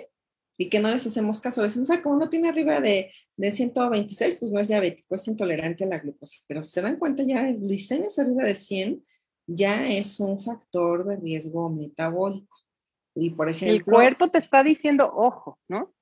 [0.58, 1.64] y que no les hacemos caso.
[1.64, 5.84] Decimos, ah, como no tiene arriba de, de 126, pues no es diabético, es intolerante
[5.84, 6.38] a la glucosa.
[6.48, 9.04] Pero si se dan cuenta, ya el glicemias arriba de 100
[9.48, 12.58] ya es un factor de riesgo metabólico.
[13.16, 13.76] Y por ejemplo.
[13.76, 15.94] El cuerpo te está diciendo, ojo, ¿no?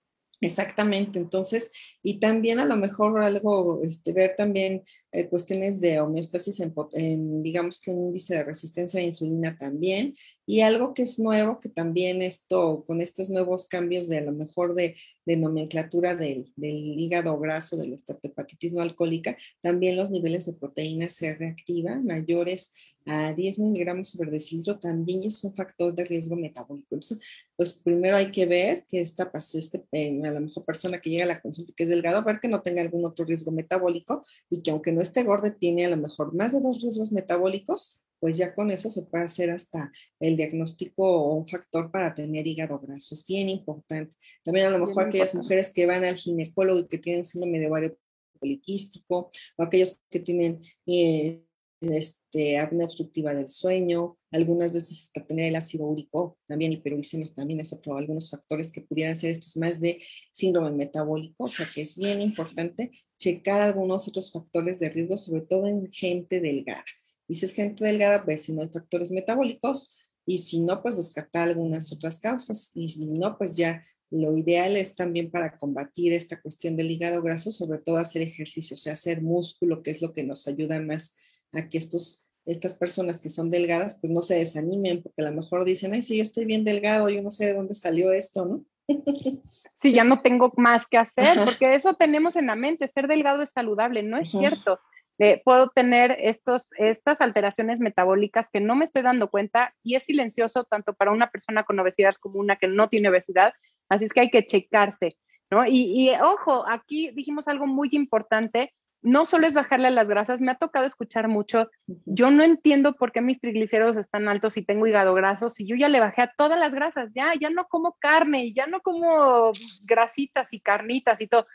[0.44, 6.60] Exactamente, entonces, y también a lo mejor algo, este, ver también eh, cuestiones de homeostasis
[6.94, 10.14] en, digamos que un índice de resistencia a insulina también,
[10.48, 14.32] y algo que es nuevo, que también esto, con estos nuevos cambios de a lo
[14.32, 14.96] mejor de,
[15.28, 21.36] nomenclatura del, hígado graso, de la esteatohepatitis no alcohólica, también los niveles de proteína se
[21.36, 22.74] reactivan mayores
[23.06, 26.96] a 10 miligramos sobre decilitro también es un factor de riesgo metabólico.
[26.96, 27.20] Entonces,
[27.56, 31.24] pues primero hay que ver que esta, este, eh, a la mejor persona que llega
[31.24, 34.62] a la consulta que es delgado, ver que no tenga algún otro riesgo metabólico y
[34.62, 38.38] que aunque no esté gordo, tiene a lo mejor más de dos riesgos metabólicos, pues
[38.38, 42.80] ya con eso se puede hacer hasta el diagnóstico o un factor para tener hígado
[42.80, 43.16] graso.
[43.16, 44.14] Es bien importante.
[44.44, 47.68] También a lo mejor aquellas mujeres que van al ginecólogo y que tienen síndrome de
[47.68, 47.98] ovario
[48.40, 50.62] poliquístico o aquellos que tienen...
[50.86, 51.42] Eh,
[51.82, 57.60] este, apnea obstructiva del sueño, algunas veces hasta tener el ácido úrico, también hiperuricemias, también
[57.60, 60.00] es otro, algunos factores que pudieran ser estos más de
[60.32, 65.42] síndrome metabólico, o sea que es bien importante checar algunos otros factores de riesgo, sobre
[65.42, 66.86] todo en gente delgada.
[67.28, 70.98] Y si es gente delgada, ver si no hay factores metabólicos y si no, pues
[70.98, 76.14] descartar algunas otras causas y si no, pues ya lo ideal es también para combatir
[76.14, 80.02] esta cuestión del hígado graso, sobre todo hacer ejercicio, o sea, hacer músculo, que es
[80.02, 81.16] lo que nos ayuda más
[81.54, 85.36] a que estos, estas personas que son delgadas, pues no se desanimen, porque a lo
[85.36, 88.46] mejor dicen, ay, sí, yo estoy bien delgado, yo no sé de dónde salió esto,
[88.46, 88.66] ¿no?
[89.76, 93.42] Sí, ya no tengo más que hacer, porque eso tenemos en la mente, ser delgado
[93.42, 94.80] es saludable, no es cierto.
[95.18, 100.04] Eh, puedo tener estos, estas alteraciones metabólicas que no me estoy dando cuenta y es
[100.04, 103.54] silencioso tanto para una persona con obesidad como una que no tiene obesidad,
[103.90, 105.18] así es que hay que checarse,
[105.50, 105.66] ¿no?
[105.66, 110.42] Y, y ojo, aquí dijimos algo muy importante, no solo es bajarle a las grasas,
[110.42, 111.70] me ha tocado escuchar mucho,
[112.06, 115.76] yo no entiendo por qué mis triglicéridos están altos y tengo hígado graso, si yo
[115.76, 119.52] ya le bajé a todas las grasas, ya, ya no como carne, ya no como
[119.84, 121.48] grasitas y carnitas y todo.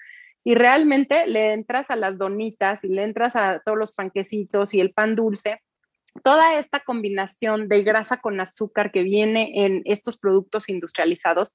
[0.44, 4.80] Y realmente le entras a las donitas y le entras a todos los panquecitos y
[4.80, 5.60] el pan dulce,
[6.22, 11.54] toda esta combinación de grasa con azúcar que viene en estos productos industrializados,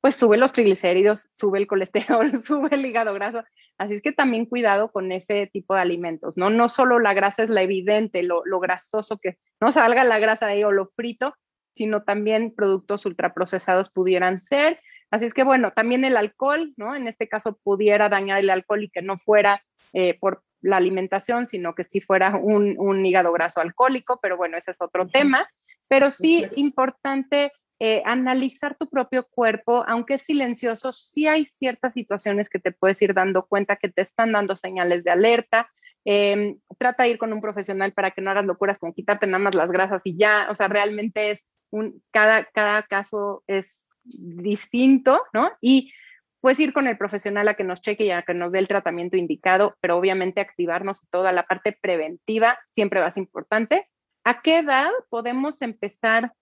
[0.00, 3.44] pues sube los triglicéridos, sube el colesterol, sube el hígado graso.
[3.82, 6.50] Así es que también cuidado con ese tipo de alimentos, ¿no?
[6.50, 10.52] No solo la grasa es la evidente, lo, grasoso que no salga la grasa de
[10.52, 11.34] ahí o lo frito,
[11.72, 14.78] sino también productos ultraprocesados pudieran ser.
[15.10, 16.94] Así es que bueno, también el alcohol, ¿no?
[16.94, 19.64] En este caso pudiera dañar el alcohol y que no fuera
[19.94, 24.56] eh, por la alimentación, sino que sí fuera un, un, hígado graso alcohólico, pero bueno,
[24.56, 25.50] ese es otro tema.
[25.88, 27.50] Pero sí importante
[27.84, 33.02] eh, analizar tu propio cuerpo, aunque es silencioso, sí hay ciertas situaciones que te puedes
[33.02, 35.68] ir dando cuenta que te están dando señales de alerta.
[36.04, 39.40] Em, trata de ir con un profesional para que no hagas locuras con quitarte nada
[39.40, 45.20] más las grasas y ya, o sea, realmente es un, cada, cada caso es distinto,
[45.32, 45.50] ¿no?
[45.60, 45.92] Y
[46.40, 48.68] pues ir con el profesional a que nos cheque y a que nos dé el
[48.68, 53.88] tratamiento indicado, pero obviamente activarnos toda la parte preventiva siempre va a ser importante.
[54.22, 56.32] ¿A qué edad podemos empezar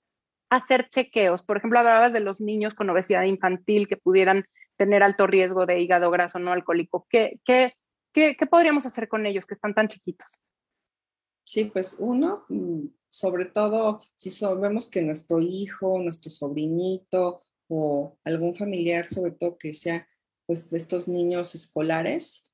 [0.51, 1.43] hacer chequeos.
[1.43, 4.45] Por ejemplo, hablabas de los niños con obesidad infantil que pudieran
[4.77, 7.07] tener alto riesgo de hígado graso no alcohólico.
[7.09, 7.75] ¿Qué, qué,
[8.13, 10.41] qué, podríamos hacer con ellos que están tan chiquitos?
[11.45, 18.55] Sí, pues uno, mm, sobre todo si sabemos que nuestro hijo, nuestro sobrinito o algún
[18.57, 20.07] familiar, sobre todo que sea
[20.47, 22.50] pues de estos niños escolares,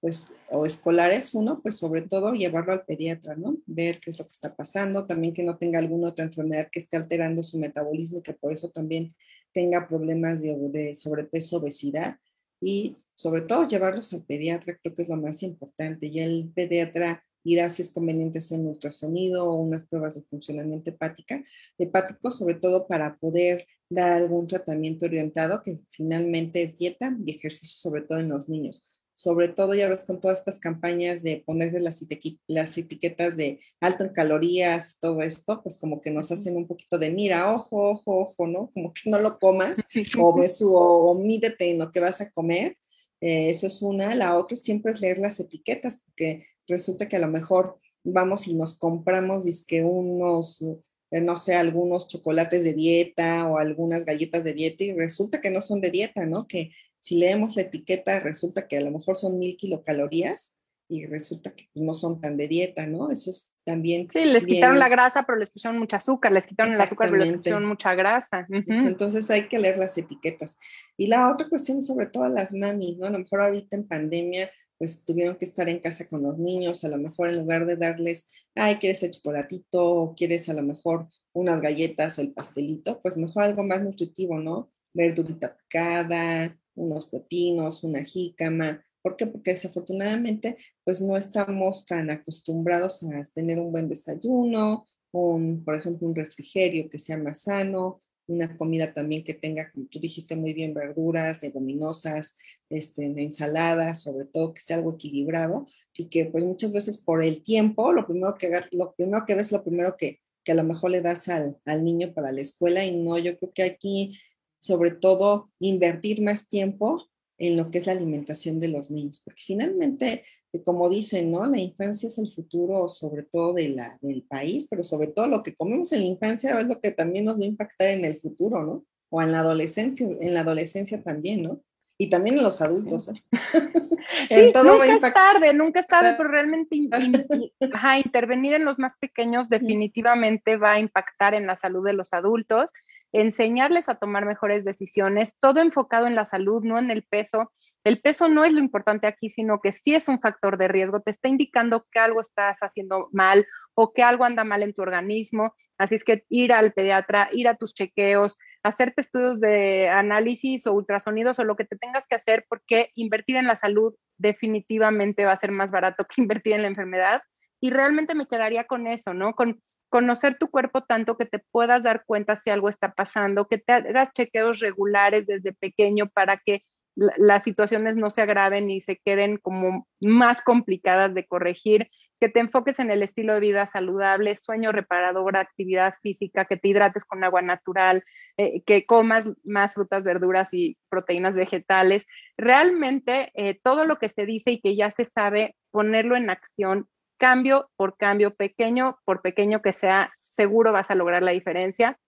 [0.00, 3.58] pues, o escolares, uno, pues sobre todo llevarlo al pediatra, ¿no?
[3.66, 6.78] Ver qué es lo que está pasando, también que no tenga alguna otra enfermedad que
[6.80, 9.14] esté alterando su metabolismo y que por eso también
[9.52, 12.16] tenga problemas de, de sobrepeso, obesidad
[12.60, 16.06] y sobre todo llevarlos al pediatra, creo que es lo más importante.
[16.06, 20.90] Y el pediatra irá si es conveniente hacer un ultrasonido o unas pruebas de funcionamiento
[20.90, 21.44] hepática,
[21.78, 27.76] hepático, sobre todo para poder dar algún tratamiento orientado que finalmente es dieta y ejercicio,
[27.76, 28.89] sobre todo en los niños
[29.20, 32.02] sobre todo ya ves con todas estas campañas de ponerle las,
[32.46, 36.96] las etiquetas de alto en calorías, todo esto, pues como que nos hacen un poquito
[36.96, 38.70] de mira, ojo, ojo, ojo, ¿no?
[38.72, 39.78] Como que no lo comas
[40.18, 42.78] o, besu, o, mídete en lo que vas a comer.
[43.20, 44.14] Eh, eso es una.
[44.14, 48.54] La otra siempre es leer las etiquetas, porque resulta que a lo mejor vamos y
[48.54, 50.62] nos compramos, que unos,
[51.10, 55.50] eh, no sé, algunos chocolates de dieta o algunas galletas de dieta y resulta que
[55.50, 56.46] no son de dieta, ¿no?
[56.46, 60.56] Que si leemos la etiqueta, resulta que a lo mejor son mil kilocalorías
[60.88, 63.10] y resulta que no son tan de dieta, ¿no?
[63.10, 64.08] Eso es también.
[64.10, 67.22] Sí, les quitaron la grasa, pero les pusieron mucha azúcar, les quitaron el azúcar, pero
[67.22, 68.46] les pusieron mucha grasa.
[68.50, 70.58] Entonces hay que leer las etiquetas.
[70.96, 73.06] Y la otra cuestión, sobre todo a las mamis, ¿no?
[73.06, 76.84] A lo mejor ahorita en pandemia, pues tuvieron que estar en casa con los niños,
[76.84, 80.62] a lo mejor en lugar de darles, ay, quieres el chocolatito, o quieres a lo
[80.62, 84.72] mejor unas galletas o el pastelito, pues mejor algo más nutritivo, ¿no?
[84.94, 89.26] Verdurita picada, unos pepinos, una jícama, ¿Por qué?
[89.26, 96.08] Porque desafortunadamente pues no estamos tan acostumbrados a tener un buen desayuno, un, por ejemplo,
[96.08, 100.52] un refrigerio que sea más sano, una comida también que tenga, como tú dijiste muy
[100.52, 102.36] bien, verduras, leguminosas,
[102.68, 107.42] este, ensaladas, sobre todo que sea algo equilibrado y que pues muchas veces por el
[107.42, 110.92] tiempo, lo primero que, lo primero que ves, lo primero que, que a lo mejor
[110.92, 114.12] le das al, al niño para la escuela y no, yo creo que aquí
[114.60, 119.42] sobre todo invertir más tiempo en lo que es la alimentación de los niños, porque
[119.44, 121.46] finalmente, eh, como dicen, ¿no?
[121.46, 125.42] La infancia es el futuro sobre todo de la, del país, pero sobre todo lo
[125.42, 128.18] que comemos en la infancia es lo que también nos va a impactar en el
[128.18, 128.84] futuro, ¿no?
[129.08, 131.62] O en la adolescencia, en la adolescencia también, ¿no?
[131.98, 133.08] Y también en los adultos.
[133.08, 133.14] ¿eh?
[134.28, 136.76] sí, nunca es tarde, nunca es tarde, pero realmente
[138.04, 142.70] intervenir en los más pequeños definitivamente va a impactar en la salud de los adultos
[143.12, 147.52] enseñarles a tomar mejores decisiones, todo enfocado en la salud, no en el peso.
[147.84, 151.00] El peso no es lo importante aquí, sino que sí es un factor de riesgo,
[151.00, 154.82] te está indicando que algo estás haciendo mal o que algo anda mal en tu
[154.82, 155.54] organismo.
[155.78, 160.74] Así es que ir al pediatra, ir a tus chequeos, hacerte estudios de análisis o
[160.74, 165.32] ultrasonidos o lo que te tengas que hacer, porque invertir en la salud definitivamente va
[165.32, 167.22] a ser más barato que invertir en la enfermedad.
[167.62, 169.34] Y realmente me quedaría con eso, ¿no?
[169.34, 173.58] Con conocer tu cuerpo tanto que te puedas dar cuenta si algo está pasando, que
[173.58, 178.96] te hagas chequeos regulares desde pequeño para que las situaciones no se agraven y se
[178.96, 181.88] queden como más complicadas de corregir,
[182.20, 186.68] que te enfoques en el estilo de vida saludable, sueño reparador, actividad física, que te
[186.68, 188.04] hidrates con agua natural,
[188.36, 192.06] eh, que comas más frutas, verduras y proteínas vegetales.
[192.36, 196.88] Realmente eh, todo lo que se dice y que ya se sabe, ponerlo en acción
[197.20, 201.98] cambio por cambio, pequeño por pequeño que sea, seguro vas a lograr la diferencia.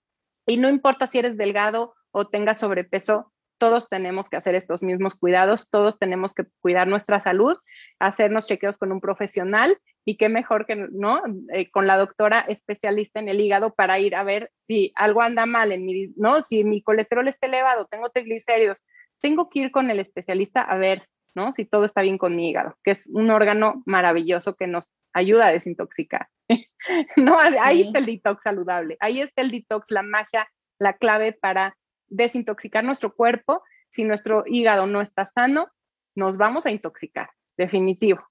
[0.47, 5.15] Y no importa si eres delgado o tengas sobrepeso, todos tenemos que hacer estos mismos
[5.15, 7.57] cuidados, todos tenemos que cuidar nuestra salud,
[8.01, 11.23] hacernos chequeos con un profesional y qué mejor que no
[11.53, 15.47] eh, con la doctora especialista en el hígado para ir a ver si algo anda
[15.47, 18.83] mal en mi, no, si mi colesterol está elevado, tengo triglicéridos,
[19.21, 21.53] tengo que ir con el especialista a ver ¿no?
[21.53, 25.47] Si todo está bien con mi hígado, que es un órgano maravilloso que nos ayuda
[25.47, 26.29] a desintoxicar.
[27.17, 31.77] no, ahí está el detox saludable, ahí está el detox, la magia, la clave para
[32.09, 33.63] desintoxicar nuestro cuerpo.
[33.89, 35.69] Si nuestro hígado no está sano,
[36.15, 38.23] nos vamos a intoxicar, definitivo,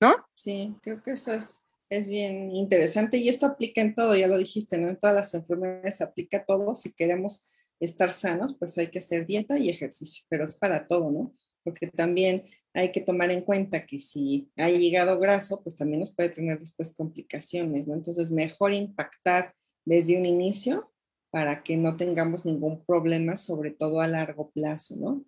[0.00, 0.14] ¿no?
[0.34, 4.38] Sí, creo que eso es, es bien interesante y esto aplica en todo, ya lo
[4.38, 4.88] dijiste, ¿no?
[4.88, 6.74] En todas las enfermedades aplica a todo.
[6.74, 7.46] Si queremos
[7.80, 11.32] estar sanos, pues hay que hacer dieta y ejercicio, pero es para todo, ¿no?
[11.64, 12.44] Porque también
[12.74, 16.58] hay que tomar en cuenta que si hay hígado graso, pues también nos puede tener
[16.58, 17.94] después complicaciones, ¿no?
[17.94, 20.92] Entonces, mejor impactar desde un inicio
[21.30, 25.24] para que no tengamos ningún problema, sobre todo a largo plazo, ¿no?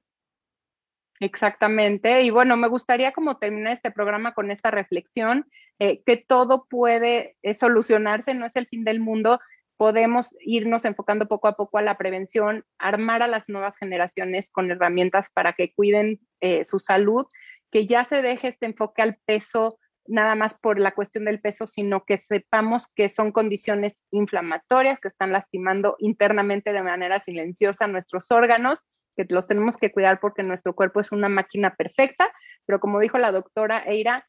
[1.20, 2.22] Exactamente.
[2.22, 5.46] Y bueno, me gustaría como terminar este programa con esta reflexión,
[5.78, 9.38] eh, que todo puede eh, solucionarse, no es el fin del mundo,
[9.76, 14.70] podemos irnos enfocando poco a poco a la prevención, armar a las nuevas generaciones con
[14.70, 17.26] herramientas para que cuiden eh, su salud,
[17.70, 21.66] que ya se deje este enfoque al peso nada más por la cuestión del peso,
[21.66, 28.30] sino que sepamos que son condiciones inflamatorias que están lastimando internamente de manera silenciosa nuestros
[28.30, 28.80] órganos,
[29.16, 32.32] que los tenemos que cuidar porque nuestro cuerpo es una máquina perfecta,
[32.66, 34.26] pero como dijo la doctora Eira,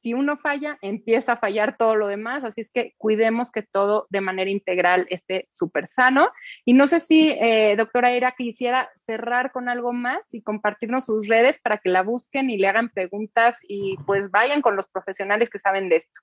[0.00, 4.06] si uno falla, empieza a fallar todo lo demás, así es que cuidemos que todo
[4.10, 6.30] de manera integral esté súper sano.
[6.64, 11.26] Y no sé si, eh, doctora Ira, quisiera cerrar con algo más y compartirnos sus
[11.26, 15.50] redes para que la busquen y le hagan preguntas y pues vayan con los profesionales
[15.50, 16.20] que saben de esto.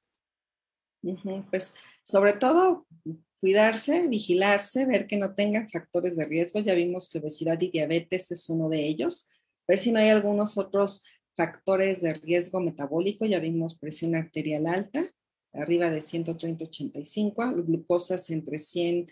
[1.50, 2.88] Pues sobre todo
[3.40, 6.60] cuidarse, vigilarse, ver que no tengan factores de riesgo.
[6.60, 9.30] Ya vimos que obesidad y diabetes es uno de ellos.
[9.68, 11.06] Ver si no hay algunos otros
[11.36, 15.04] factores de riesgo metabólico, ya vimos presión arterial alta,
[15.54, 19.08] arriba de 130-85, glucosas entre 100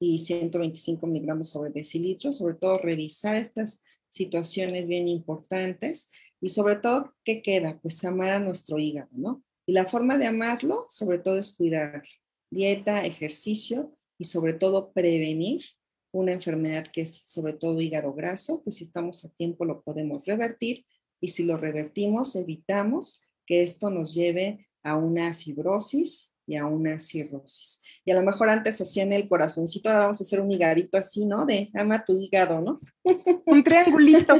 [0.00, 7.14] y 125 miligramos sobre decilitro, sobre todo revisar estas situaciones bien importantes y sobre todo,
[7.24, 7.80] ¿qué queda?
[7.80, 9.42] Pues amar a nuestro hígado, ¿no?
[9.66, 12.02] Y la forma de amarlo, sobre todo, es cuidar
[12.50, 15.64] dieta, ejercicio y sobre todo prevenir
[16.12, 20.24] una enfermedad que es sobre todo hígado graso, que si estamos a tiempo lo podemos
[20.26, 20.84] revertir
[21.24, 27.00] y si lo revertimos, evitamos que esto nos lleve a una fibrosis y a una
[27.00, 27.80] cirrosis.
[28.04, 31.24] Y a lo mejor antes hacían el corazoncito, ahora vamos a hacer un higadito así,
[31.24, 31.46] ¿no?
[31.46, 32.76] De ama tu hígado, ¿no?
[33.46, 34.34] Un triangulito.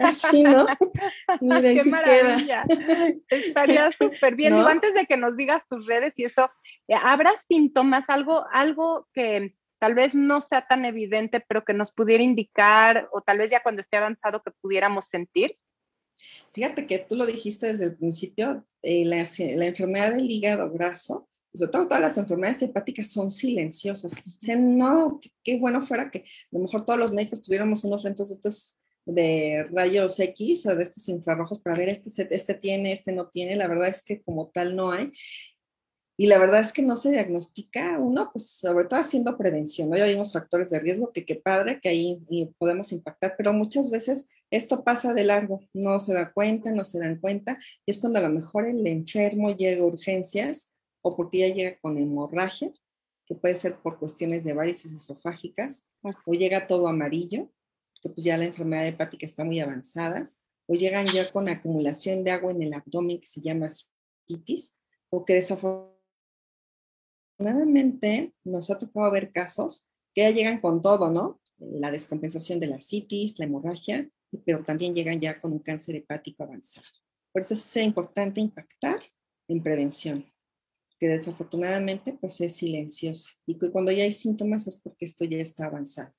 [0.00, 0.66] así, ¿no?
[0.66, 2.64] Qué maravilla.
[3.28, 4.56] Estaría súper bien.
[4.56, 6.50] Y antes de que nos digas tus redes y eso,
[6.88, 11.92] eh, ¿habrá síntomas, algo, algo que tal vez no sea tan evidente, pero que nos
[11.92, 15.56] pudiera indicar, o tal vez ya cuando esté avanzado que pudiéramos sentir?
[16.52, 19.16] Fíjate que tú lo dijiste desde el principio, eh, la,
[19.56, 24.14] la, enfermedad del hígado graso sobre todo todas las enfermedades hepáticas son silenciosas.
[24.14, 28.02] O sea, no, qué bueno fuera que a lo mejor todos los médicos tuviéramos unos
[28.02, 33.12] lentes estos de rayos X o de estos infrarrojos para ver este, este tiene, este
[33.12, 33.54] no tiene.
[33.54, 35.12] La verdad es que como tal no hay.
[36.16, 39.96] Y la verdad es que no se diagnostica uno, pues sobre todo haciendo prevención, ¿no?
[39.96, 42.20] Ya vimos factores de riesgo, que qué padre, que ahí
[42.56, 47.00] podemos impactar, pero muchas veces esto pasa de largo, no se da cuenta, no se
[47.00, 51.38] dan cuenta, y es cuando a lo mejor el enfermo llega a urgencias o porque
[51.38, 52.72] ya llega con hemorragia,
[53.26, 55.88] que puede ser por cuestiones de varices esofágicas,
[56.24, 57.50] o llega todo amarillo,
[58.00, 60.30] que pues ya la enfermedad hepática está muy avanzada,
[60.66, 63.68] o llegan ya con acumulación de agua en el abdomen que se llama
[64.28, 64.78] citis,
[65.10, 65.93] o que desafortunadamente
[67.38, 71.40] nos ha tocado ver casos que ya llegan con todo, ¿no?
[71.58, 74.08] La descompensación de la citis, la hemorragia,
[74.44, 76.86] pero también llegan ya con un cáncer hepático avanzado.
[77.32, 79.00] Por eso es importante impactar
[79.48, 80.24] en prevención
[80.98, 85.38] que desafortunadamente pues es silenciosa y que cuando ya hay síntomas es porque esto ya
[85.38, 86.14] está avanzado.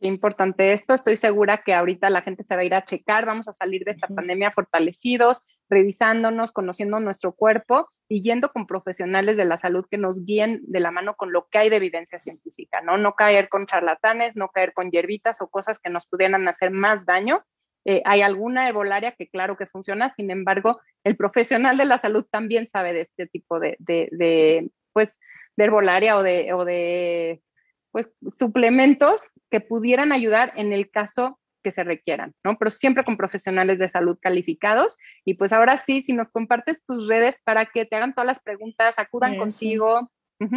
[0.00, 0.94] Qué importante esto.
[0.94, 3.24] Estoy segura que ahorita la gente se va a ir a checar.
[3.24, 9.36] Vamos a salir de esta pandemia fortalecidos, revisándonos, conociendo nuestro cuerpo y yendo con profesionales
[9.36, 12.18] de la salud que nos guíen de la mano con lo que hay de evidencia
[12.18, 12.98] científica, ¿no?
[12.98, 17.06] No caer con charlatanes, no caer con hierbitas o cosas que nos pudieran hacer más
[17.06, 17.44] daño
[17.84, 22.24] eh, hay alguna herbolaria que claro que funciona, sin embargo, el profesional de la salud
[22.30, 25.14] también sabe de este tipo de, de, pues,
[25.56, 27.42] de herbolaria o de, o de
[27.90, 28.06] pues,
[28.38, 32.58] suplementos que pudieran ayudar en el caso que se requieran, ¿no?
[32.58, 34.96] Pero siempre con profesionales de salud calificados.
[35.24, 38.40] Y pues ahora sí, si nos compartes tus redes para que te hagan todas las
[38.40, 40.10] preguntas, acudan contigo,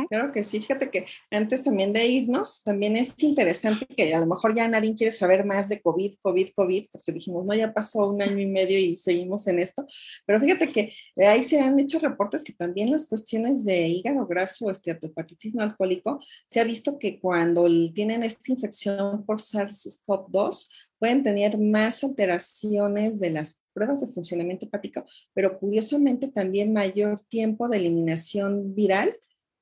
[0.09, 4.25] Claro que sí, fíjate que antes también de irnos, también es interesante que a lo
[4.25, 8.07] mejor ya nadie quiere saber más de COVID, COVID, COVID, porque dijimos, no, ya pasó
[8.07, 9.85] un año y medio y seguimos en esto,
[10.25, 14.65] pero fíjate que ahí se han hecho reportes que también las cuestiones de hígado graso
[14.65, 20.69] o esteatopatitis no alcohólico, se ha visto que cuando tienen esta infección por SARS-CoV-2,
[20.99, 27.67] pueden tener más alteraciones de las pruebas de funcionamiento hepático, pero curiosamente también mayor tiempo
[27.67, 29.15] de eliminación viral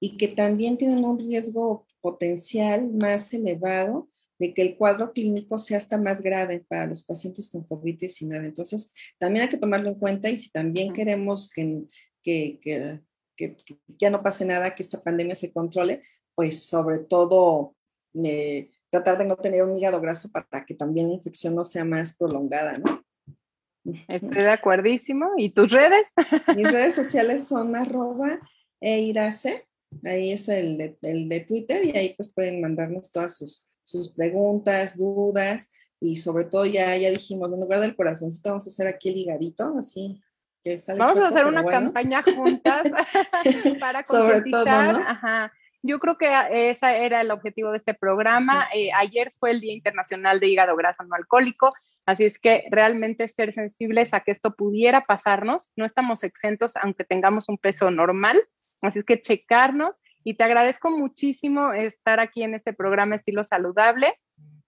[0.03, 5.77] y que también tienen un riesgo potencial más elevado de que el cuadro clínico sea
[5.77, 8.43] hasta más grave para los pacientes con COVID-19.
[8.43, 11.85] Entonces, también hay que tomarlo en cuenta y si también queremos que,
[12.21, 12.99] que, que,
[13.37, 13.55] que,
[13.97, 16.01] ya no pase nada, que esta pandemia se controle,
[16.35, 17.73] pues sobre todo
[18.25, 21.85] eh, tratar de no tener un hígado graso para que también la infección no sea
[21.85, 23.05] más prolongada, ¿no?
[24.09, 25.29] Estoy de acuerdísimo.
[25.37, 26.03] ¿Y tus redes?
[26.57, 28.41] Mis redes sociales son arroba
[28.81, 29.65] eirace,
[30.03, 34.11] Ahí es el de, el de Twitter y ahí pues pueden mandarnos todas sus, sus
[34.13, 35.69] preguntas, dudas
[35.99, 39.17] y sobre todo ya, ya dijimos, en lugar del corazoncito vamos a hacer aquí el
[39.17, 40.21] higadito, así.
[40.63, 42.83] Que vamos a hacer una campaña juntas
[43.79, 44.95] para concientizar.
[44.95, 45.51] Ajá.
[45.81, 46.29] Yo creo que
[46.69, 48.69] ese era el objetivo de este programa.
[48.73, 51.71] Eh, ayer fue el Día Internacional de Hígado Graso No Alcohólico,
[52.05, 55.71] así es que realmente ser sensibles a que esto pudiera pasarnos.
[55.75, 58.41] No estamos exentos, aunque tengamos un peso normal.
[58.83, 64.13] Así es que checarnos y te agradezco muchísimo estar aquí en este programa Estilo Saludable.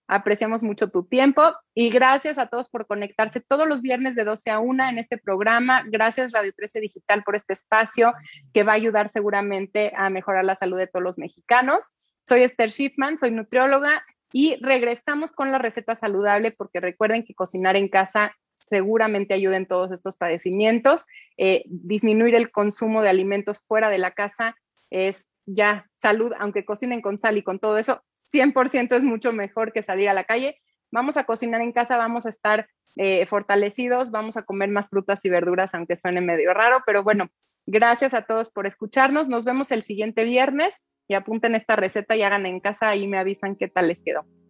[0.08, 1.42] Apreciamos mucho tu tiempo
[1.74, 5.18] y gracias a todos por conectarse todos los viernes de 12 a 1 en este
[5.18, 5.84] programa.
[5.86, 8.14] Gracias Radio 13 Digital por este espacio
[8.54, 11.92] que va a ayudar seguramente a mejorar la salud de todos los mexicanos.
[12.26, 14.02] Soy Esther Schiffman, soy nutrióloga
[14.32, 19.92] y regresamos con la receta saludable porque recuerden que cocinar en casa seguramente ayuden todos
[19.92, 21.06] estos padecimientos.
[21.36, 24.56] Eh, disminuir el consumo de alimentos fuera de la casa
[24.90, 28.02] es ya salud, aunque cocinen con sal y con todo eso,
[28.32, 30.60] 100% es mucho mejor que salir a la calle.
[30.90, 35.24] Vamos a cocinar en casa, vamos a estar eh, fortalecidos, vamos a comer más frutas
[35.24, 37.28] y verduras, aunque suene medio raro, pero bueno,
[37.66, 39.28] gracias a todos por escucharnos.
[39.28, 43.18] Nos vemos el siguiente viernes y apunten esta receta y hagan en casa y me
[43.18, 44.24] avisan qué tal les quedó.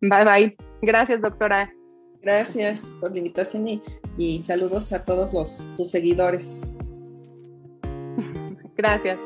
[0.00, 0.56] bye bye.
[0.82, 1.72] Gracias, doctora.
[2.28, 3.80] Gracias por la invitación
[4.18, 6.60] y, saludos a todos los tus seguidores.
[8.76, 9.18] Gracias.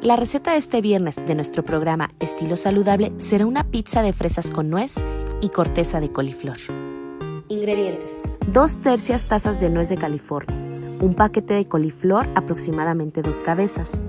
[0.00, 4.52] La receta de este viernes de nuestro programa Estilo Saludable será una pizza de fresas
[4.52, 4.94] con nuez
[5.40, 6.58] y corteza de coliflor.
[7.48, 8.22] Ingredientes.
[8.46, 10.56] 2 tercias tazas de nuez de California,
[11.00, 14.00] un paquete de coliflor aproximadamente dos cabezas,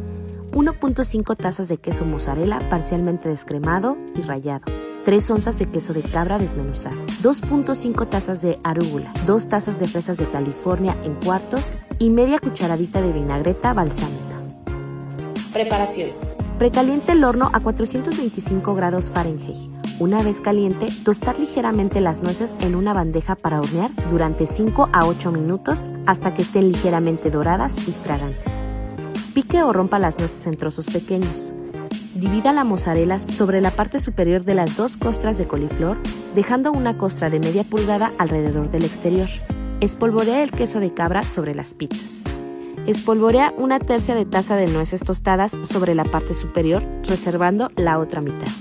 [0.51, 4.65] 1.5 tazas de queso mozzarella parcialmente descremado y rallado,
[5.05, 10.17] 3 onzas de queso de cabra desmenuzado, 2.5 tazas de arúgula, 2 tazas de fresas
[10.17, 14.41] de California en cuartos y media cucharadita de vinagreta balsámica.
[15.53, 16.11] Preparación.
[16.57, 19.71] Precaliente el horno a 425 grados Fahrenheit.
[19.99, 25.05] Una vez caliente, tostar ligeramente las nueces en una bandeja para hornear durante 5 a
[25.05, 28.50] 8 minutos hasta que estén ligeramente doradas y fragantes.
[29.33, 31.53] Pique o rompa las nueces en trozos pequeños.
[32.15, 35.97] Divida la mozzarella sobre la parte superior de las dos costras de coliflor,
[36.35, 39.29] dejando una costra de media pulgada alrededor del exterior.
[39.79, 42.09] Espolvorea el queso de cabra sobre las pizzas.
[42.87, 48.19] Espolvorea una tercia de taza de nueces tostadas sobre la parte superior, reservando la otra
[48.19, 48.51] mitad.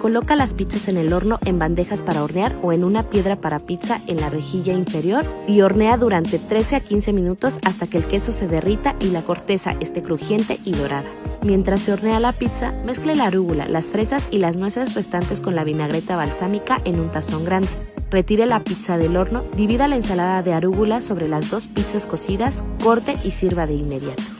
[0.00, 3.58] Coloca las pizzas en el horno en bandejas para hornear o en una piedra para
[3.58, 8.04] pizza en la rejilla inferior y hornea durante 13 a 15 minutos hasta que el
[8.04, 11.04] queso se derrita y la corteza esté crujiente y dorada.
[11.42, 15.54] Mientras se hornea la pizza, mezcle la arúgula, las fresas y las nueces restantes con
[15.54, 17.68] la vinagreta balsámica en un tazón grande.
[18.10, 22.62] Retire la pizza del horno, divida la ensalada de arúgula sobre las dos pizzas cocidas,
[22.82, 24.39] corte y sirva de inmediato.